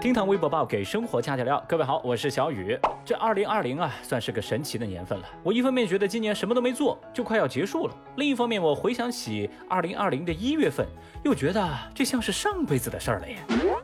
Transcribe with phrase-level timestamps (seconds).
[0.00, 2.78] 厅堂微博报给生活加点料，各位好，我是小雨。
[3.04, 5.28] 这二零二零啊，算是个神奇的年份了。
[5.42, 10.86] 我一方面觉得今年什么都没做，就快要结束了；另一方面，我回想起二零二零的一月份，
[11.22, 13.36] 又觉得这像是上辈子的事儿了耶。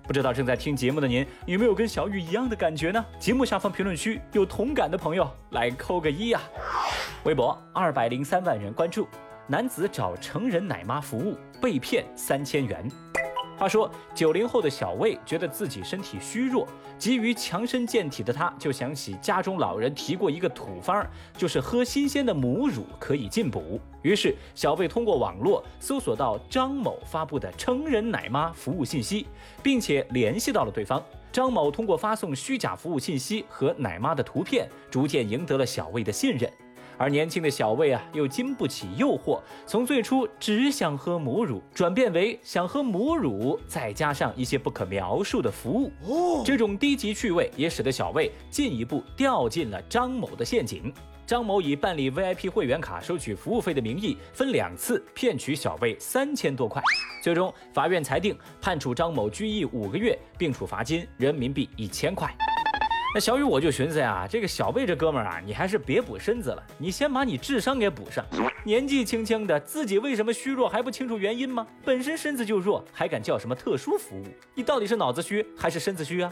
[0.04, 3.04] 不知道正在听节目的您有没有跟小雨一样的感觉呢？
[3.18, 6.40] 节目下方评论区有同感的朋友来扣个一呀。
[7.24, 9.06] 微博二百零三万人关注，
[9.46, 12.90] 男子找成人奶妈服务被骗三千元。
[13.59, 21.06] 话说，九零后的小魏觉得自己身体虚弱，急于强身健体的他，就想起家中老人提过一个土方，
[21.38, 23.80] 就是喝新鲜的母乳可以进补。
[24.02, 29.27] 于是，小魏通过网络搜索到张某发布的成人奶妈服务信息，
[29.62, 31.02] 并且联系到了对方。
[31.33, 36.50] 张某通过发送虚假服务信息和奶妈的图片，逐渐赢得了小魏的信任。
[36.98, 45.91] 而年轻的小魏啊，又经不起诱惑，从最初只想喝母乳，转变为想喝母乳，再加上一些不可描述的服务。
[46.06, 50.92] 哦，这种低级趣味也使得小魏进一步掉进了张某的陷阱。
[51.27, 56.80] 张某以办理 VIP 会员卡收取服务费的名义，分两次骗取小魏三千多块。
[57.20, 62.33] 最终，法院裁定判处张某拘役五个月，并处罚金人民币一千块。
[63.14, 68.22] 那小雨我就寻思呀，这个小贝这哥们儿啊，你还是别补身子了，你先把你智商给补上。
[68.62, 71.66] 年纪轻轻的，自己为什么虚弱还不清楚原因吗？
[71.82, 74.27] 本身身子就弱，还敢叫什么特殊服务？
[74.54, 76.30] 你到底是脑子虚还是身子虚啊？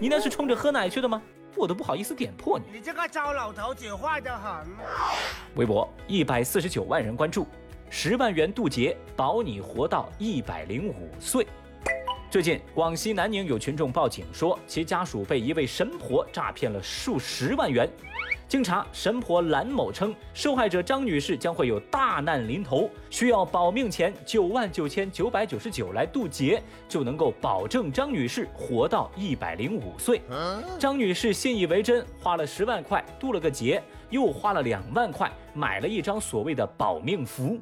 [0.00, 1.22] 你那是冲着喝奶去的吗？
[1.54, 2.64] 我都不好意思点破你。
[2.72, 4.66] 你这个糟老头子坏得很。
[5.54, 7.46] 微博一百四十九万人关注，
[7.90, 11.46] 十万元渡劫，保你活到一百零五岁。
[12.34, 17.88] 最近，广西南宁有群众报警说，其家属被一位神婆诈骗了数十万元。
[18.48, 30.20] 经查，神婆兰某称，受害者张女士将会有大难临头，需要保命钱九万九千九百九十九来渡劫，就能够保证张女士活到一百零五岁。
[30.76, 37.60] 张女士信以为真，花了十万块渡了个劫，又花了两万块买了一张所谓的保命符。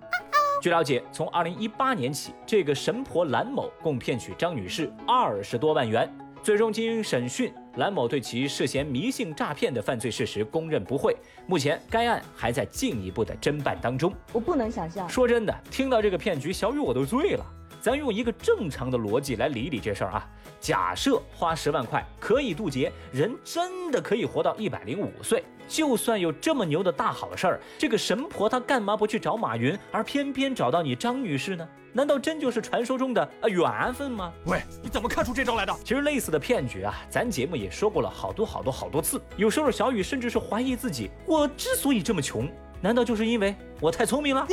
[0.62, 6.08] 据了解，从二零一八年起，这个神婆蓝某共骗取张女士二十多万元。
[6.40, 11.16] 最终经审讯，蓝某对其涉嫌迷信诈骗的犯罪事实供认不讳。
[11.48, 14.12] 目前该案还在进一步的侦办当中。
[14.32, 17.44] 我不能想象，说真的，听到这个骗局，小雨我都醉了。
[17.82, 20.24] 咱用一个正常的逻辑来理理这事儿啊。
[20.60, 25.42] 假设花十万块可以渡劫，人真的可以活到一百零五岁。
[25.66, 31.68] 就算有这么牛的大好事儿，这个神婆她干嘛不去找马云，而偏偏找到你张女士呢？
[31.92, 34.32] 难道真就是传说中的啊缘分吗？
[34.46, 35.74] 喂，你怎么看出这招来的？
[35.82, 39.20] 其实类似的骗局啊，咱节目也说过了好多好多好多次。
[39.36, 42.48] 有时候小雨甚至是怀疑自己，我之所以这么穷，
[42.80, 44.46] 难道就是因为我太聪明了？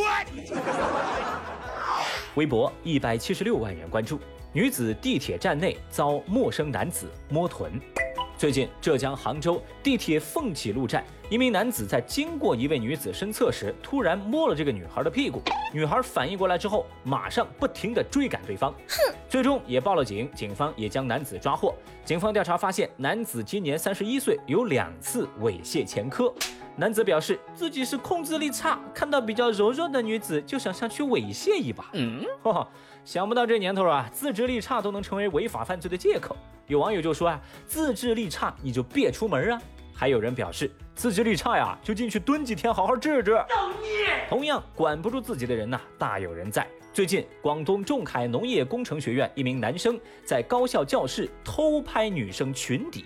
[2.36, 4.20] 微博一百七十六万人关注，
[4.54, 7.72] 女子地铁站内遭陌生男子摸臀。
[8.38, 15.42] 最近，浙江杭州地铁凤起路站，一名男子在经过一位女子身侧时，突然摸了这个女孩的屁股。
[15.74, 21.76] 女孩反应过来之后，马上不停地追赶对方，哼，最终也报了警，警方也将男子抓获。
[22.06, 26.34] 警方调查发现，男子今年三十一岁，有两次猥亵前科。
[26.80, 31.90] 男子表示自己是控制力差，看到比较柔弱的女子就想上去猥亵一把。
[31.92, 32.26] 嗯，
[33.04, 36.38] 想不到这年头啊，自制力差都能成为违法犯罪的借口。
[36.68, 39.62] 有网友就说啊，自制力差你就别出门啊。
[39.94, 43.34] 还有人表示自制力差呀，就进去蹲几天，好好治治。
[43.34, 44.26] 造孽！
[44.30, 46.66] 同样管不住自己的人呢，大有人在。
[46.94, 53.04] 最近，广东仲恺农业工程学院一名男生在高校教室偷拍女生裙底。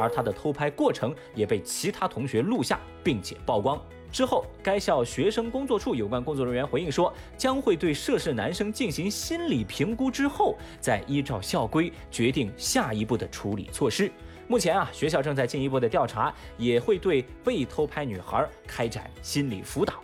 [0.00, 3.80] 而他的偷拍过程也被其他同学录下，并且曝光
[4.10, 14.10] 之后，该校学生工作处有关工作人员回应说，将会对涉事男生进行心理评估，之后再依照校规决定下一步的处理措施。
[14.48, 19.94] 目前啊，学校正在进一步的调查，也会对被偷拍女孩开展心理辅导。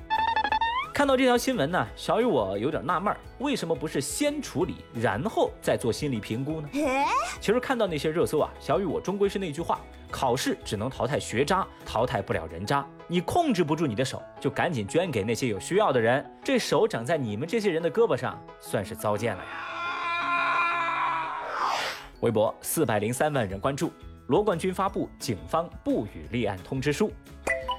[0.96, 6.70] 看到这条新闻呢，小雨我有点纳闷儿，为什么不是先处理，然后再做心理评估呢？
[7.38, 9.78] 其实看到那些热搜啊，小雨我终归是那句话，
[10.10, 12.82] 考试只能淘汰学渣，淘汰不了人渣。
[13.06, 16.24] 你控制不住你的手，就赶紧捐给那些有需要的人。
[16.42, 19.50] 这手长在你们这些人的胳膊上，算是糟践了呀。
[22.20, 23.92] 微博四百零三万人关注，
[24.28, 27.12] 罗冠军发布警方不予立案通知书。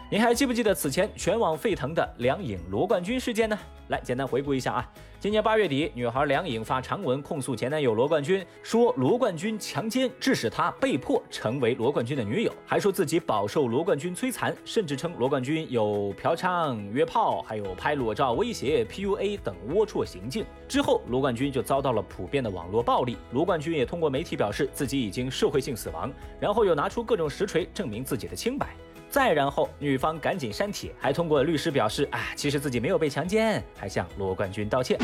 [0.09, 3.59] 你还记不记得此前全网沸腾的梁颖罗冠军事件呢？
[3.89, 4.89] 来，简单回顾一下啊。
[5.19, 20.45] 今年八月底，女孩梁颖发长文控诉前男友罗冠军，说罗冠军强奸，致使她被迫成为罗冠军的女友，还说自己饱受罗冠军摧残，甚至称罗冠军有嫖娼、约炮，还有拍裸照威胁、PUA 等龌龊行径。
[20.69, 23.17] 之后，罗冠军就遭到了普遍的网络暴力。
[23.33, 26.09] 罗冠军也通过媒体表示自己已经社会性死亡，
[26.39, 28.67] 然后又拿出各种实锤证明自己的清白。
[29.09, 34.99] 再然后，女方赶紧删帖，还通过律师表示，啊，其实自己没有被强奸，还向罗冠军道歉。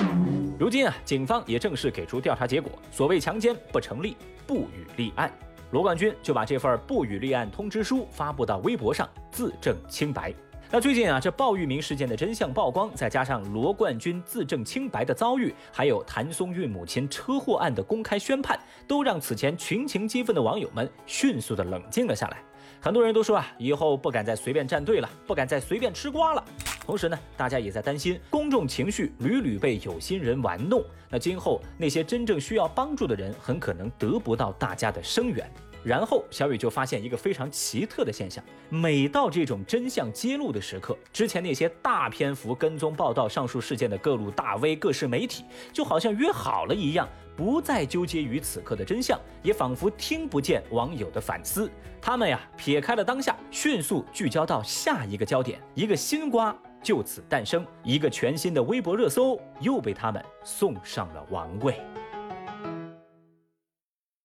[0.60, 5.32] 如今啊，警方也正式给出调查结果，所谓强奸不成立，不予立案。
[5.72, 10.34] 罗冠军就把这份不予立案通知书发布到微博上，自证清白。
[10.70, 22.38] 那最近啊，这鲍玉明事件的真相曝光，再加上罗冠军自证清白的遭遇，还有谭松韵母亲车祸案的公开宣判，都让此前群情激愤的网友们迅速的冷静了下来。
[22.82, 26.44] 很多人都说啊，以后不敢再随便站队了，不敢再随便吃瓜了。
[26.86, 35.50] 同时呢，大家也在担心公众情绪屡屡被有心人玩弄，那今后那些真正需要帮助的人，很可能得不到大家的声援。
[35.84, 51.70] 然后小雨就发现一个非常奇特的现象：每到这种真相揭露的时刻，之前那些大篇幅跟踪报道上述事件的各路大 V、各式媒体，就好像约好了一样，不再纠结于此刻的真相，也仿佛听不见网友的反思。
[52.02, 61.80] 他们呀，撇开了当下，迅速聚焦到下一个焦点，一个新瓜就此诞生，一个全新的微博热搜又被他们送上了王位。